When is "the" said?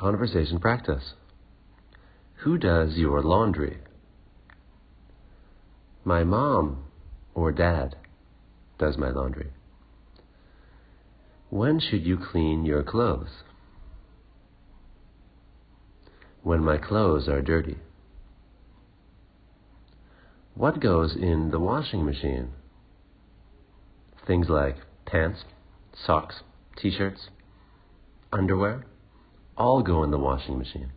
21.50-21.60, 30.10-30.18